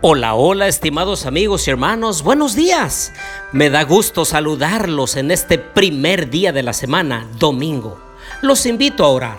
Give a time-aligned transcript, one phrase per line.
[0.00, 3.12] Hola, hola, estimados amigos y hermanos, buenos días.
[3.50, 7.98] Me da gusto saludarlos en este primer día de la semana, domingo.
[8.40, 9.38] Los invito a orar.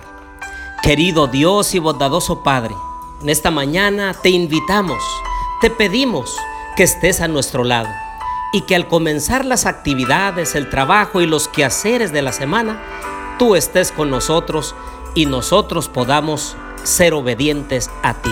[0.84, 2.76] Querido Dios y bondadoso Padre,
[3.22, 5.02] en esta mañana te invitamos,
[5.62, 6.36] te pedimos
[6.76, 7.88] que estés a nuestro lado
[8.52, 12.84] y que al comenzar las actividades, el trabajo y los quehaceres de la semana,
[13.40, 14.76] tú estés con nosotros
[15.16, 18.32] y nosotros podamos ser obedientes a ti.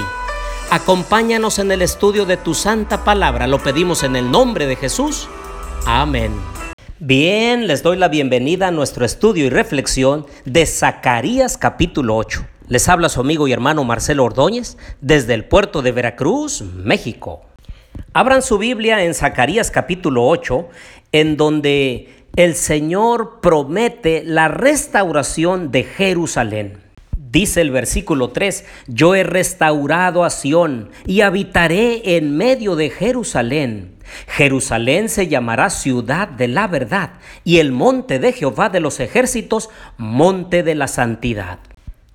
[0.70, 3.48] Acompáñanos en el estudio de tu santa palabra.
[3.48, 5.30] Lo pedimos en el nombre de Jesús.
[5.86, 6.34] Amén.
[7.00, 12.46] Bien, les doy la bienvenida a nuestro estudio y reflexión de Zacarías capítulo 8.
[12.68, 17.46] Les habla su amigo y hermano Marcelo Ordóñez desde el puerto de Veracruz, México.
[18.12, 20.68] Abran su Biblia en Zacarías capítulo 8,
[21.14, 26.87] en donde el Señor promete la restauración de Jerusalén.
[27.30, 33.96] Dice el versículo 3, yo he restaurado a Sión y habitaré en medio de Jerusalén.
[34.28, 39.70] Jerusalén se llamará ciudad de la verdad y el monte de Jehová de los ejércitos,
[39.98, 41.60] monte de la santidad.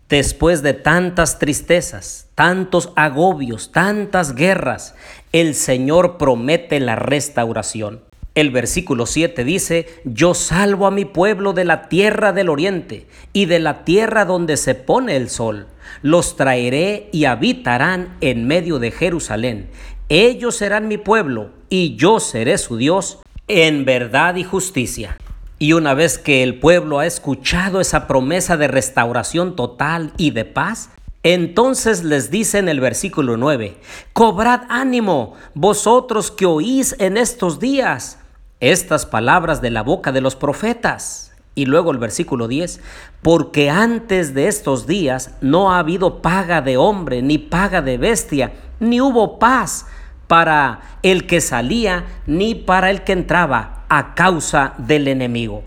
[0.09, 4.95] Después de tantas tristezas, tantos agobios, tantas guerras,
[5.33, 8.03] el Señor promete la restauración.
[8.35, 13.45] El versículo 7 dice, yo salvo a mi pueblo de la tierra del oriente y
[13.45, 15.67] de la tierra donde se pone el sol.
[16.01, 19.69] Los traeré y habitarán en medio de Jerusalén.
[20.09, 25.19] Ellos serán mi pueblo y yo seré su Dios en verdad y justicia.
[25.59, 30.47] Y una vez que el pueblo ha escuchado esa promesa de restauración total y de
[30.47, 30.89] paz,
[31.23, 33.77] entonces les dice en el versículo 9,
[34.13, 38.19] cobrad ánimo, vosotros que oís en estos días
[38.63, 41.33] estas palabras de la boca de los profetas.
[41.55, 42.81] Y luego el versículo 10,
[43.21, 48.53] porque antes de estos días no ha habido paga de hombre, ni paga de bestia,
[48.81, 49.87] ni hubo paz
[50.29, 55.65] para el que salía, ni para el que entraba a causa del enemigo.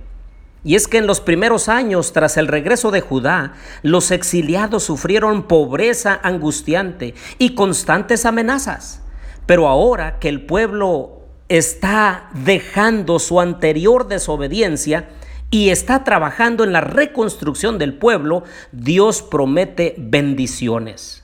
[0.63, 5.43] Y es que en los primeros años, tras el regreso de Judá, los exiliados sufrieron
[5.43, 9.03] pobreza angustiante y constantes amenazas.
[9.45, 15.09] Pero ahora que el pueblo está dejando su anterior desobediencia
[15.51, 21.23] y está trabajando en la reconstrucción del pueblo, Dios promete bendiciones.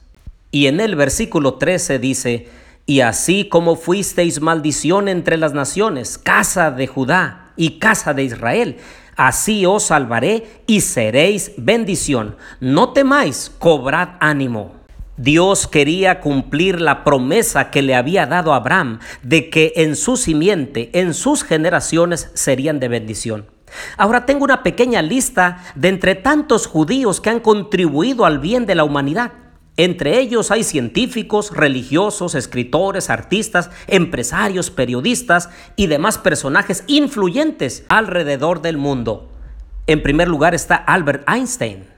[0.51, 2.49] Y en el versículo 13 dice,
[2.85, 8.77] y así como fuisteis maldición entre las naciones, casa de Judá y casa de Israel,
[9.15, 12.35] así os salvaré y seréis bendición.
[12.59, 14.80] No temáis, cobrad ánimo.
[15.17, 20.17] Dios quería cumplir la promesa que le había dado a Abraham de que en su
[20.17, 23.45] simiente, en sus generaciones, serían de bendición.
[23.97, 28.75] Ahora tengo una pequeña lista de entre tantos judíos que han contribuido al bien de
[28.75, 29.33] la humanidad.
[29.77, 38.77] Entre ellos hay científicos, religiosos, escritores, artistas, empresarios, periodistas y demás personajes influyentes alrededor del
[38.77, 39.29] mundo.
[39.87, 41.90] En primer lugar está Albert Einstein,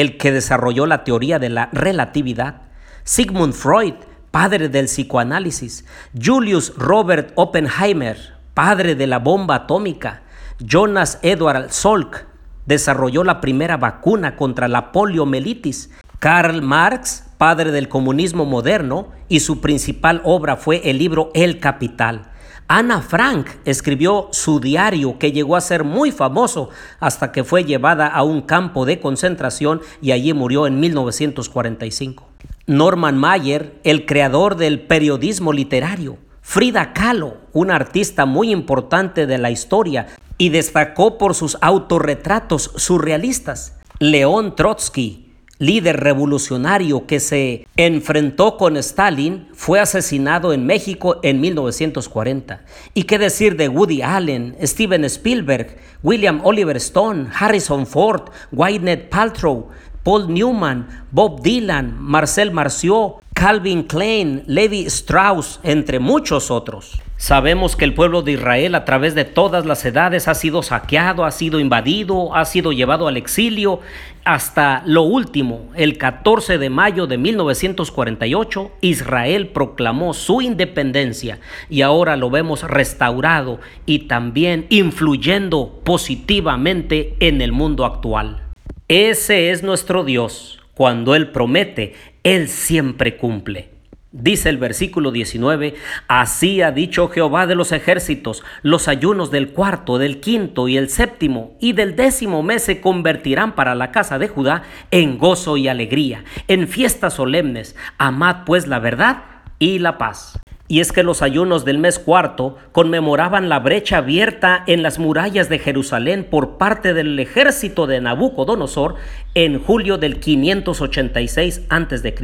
[0.00, 2.62] el que desarrolló la teoría de la relatividad.
[3.04, 3.94] Sigmund Freud,
[4.30, 5.84] padre del psicoanálisis,
[6.20, 8.16] Julius Robert Oppenheimer,
[8.54, 10.22] padre de la bomba atómica,
[10.58, 12.26] Jonas Edward Salk,
[12.66, 19.60] desarrolló la primera vacuna contra la poliomielitis, Karl Marx, padre del comunismo moderno, y su
[19.60, 22.27] principal obra fue el libro El Capital.
[22.70, 26.68] Ana Frank escribió su diario que llegó a ser muy famoso
[27.00, 32.28] hasta que fue llevada a un campo de concentración y allí murió en 1945.
[32.66, 36.18] Norman Mayer, el creador del periodismo literario.
[36.42, 43.78] Frida Kahlo, una artista muy importante de la historia y destacó por sus autorretratos surrealistas.
[43.98, 45.27] León Trotsky,
[45.58, 52.62] líder revolucionario que se enfrentó con Stalin, fue asesinado en México en 1940.
[52.94, 59.68] ¿Y qué decir de Woody Allen, Steven Spielberg, William Oliver Stone, Harrison Ford, Gwyneth Paltrow,
[60.04, 67.00] Paul Newman, Bob Dylan, Marcel Marceau, Calvin Klein, Levi Strauss, entre muchos otros.
[67.16, 71.24] Sabemos que el pueblo de Israel a través de todas las edades ha sido saqueado,
[71.24, 73.78] ha sido invadido, ha sido llevado al exilio.
[74.24, 81.38] Hasta lo último, el 14 de mayo de 1948, Israel proclamó su independencia
[81.70, 88.42] y ahora lo vemos restaurado y también influyendo positivamente en el mundo actual.
[88.88, 90.57] Ese es nuestro Dios.
[90.78, 93.70] Cuando Él promete, Él siempre cumple.
[94.12, 95.74] Dice el versículo 19,
[96.06, 100.88] así ha dicho Jehová de los ejércitos, los ayunos del cuarto, del quinto y el
[100.88, 105.66] séptimo y del décimo mes se convertirán para la casa de Judá en gozo y
[105.66, 107.74] alegría, en fiestas solemnes.
[107.98, 109.24] Amad pues la verdad
[109.58, 110.38] y la paz.
[110.70, 115.48] Y es que los ayunos del mes cuarto conmemoraban la brecha abierta en las murallas
[115.48, 118.96] de Jerusalén por parte del ejército de Nabucodonosor
[119.34, 122.14] en julio del 586 a.C.,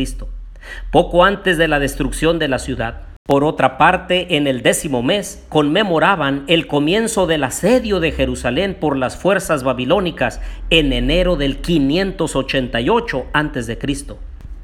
[0.91, 3.03] poco antes de la destrucción de la ciudad.
[3.27, 8.99] Por otra parte, en el décimo mes conmemoraban el comienzo del asedio de Jerusalén por
[8.99, 13.79] las fuerzas babilónicas en enero del 588 a.C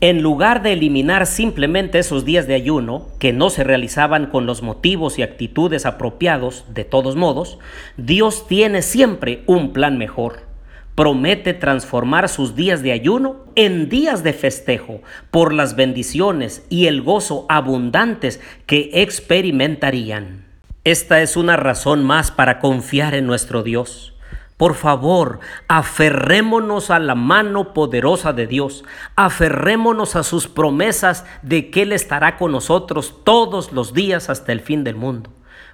[0.01, 4.63] en lugar de eliminar simplemente esos días de ayuno, que no se realizaban con los
[4.63, 7.59] motivos y actitudes apropiados, de todos modos,
[7.99, 10.49] Dios tiene siempre un plan mejor.
[10.95, 17.03] Promete transformar sus días de ayuno en días de festejo por las bendiciones y el
[17.03, 20.47] gozo abundantes que experimentarían.
[20.85, 24.15] Esta es una razón más para confiar en nuestro Dios.
[24.61, 28.85] Por favor, aferrémonos a la mano poderosa de Dios,
[29.17, 34.61] aferrémonos a sus promesas de que Él estará con nosotros todos los días hasta el
[34.61, 35.31] fin del mundo.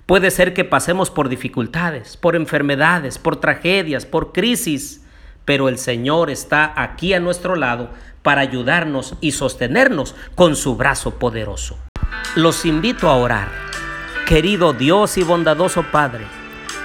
[0.06, 5.04] Puede ser que pasemos por dificultades, por enfermedades, por tragedias, por crisis,
[5.44, 7.90] pero el Señor está aquí a nuestro lado
[8.22, 11.76] para ayudarnos y sostenernos con su brazo poderoso.
[12.36, 13.48] Los invito a orar.
[14.28, 16.24] Querido Dios y bondadoso Padre,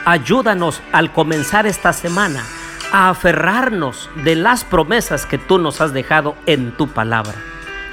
[0.05, 2.43] Ayúdanos al comenzar esta semana
[2.91, 7.35] a aferrarnos de las promesas que tú nos has dejado en tu palabra.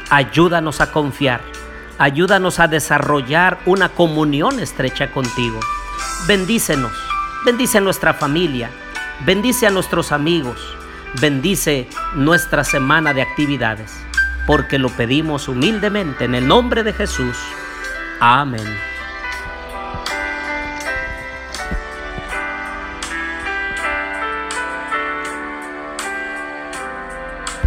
[0.09, 1.43] Ayúdanos a confiar.
[1.99, 5.61] Ayúdanos a desarrollar una comunión estrecha contigo.
[6.27, 6.93] Bendícenos.
[7.45, 8.71] Bendice a nuestra familia.
[9.27, 10.77] Bendice a nuestros amigos.
[11.21, 13.93] Bendice nuestra semana de actividades.
[14.47, 17.37] Porque lo pedimos humildemente en el nombre de Jesús.
[18.21, 18.98] Amén.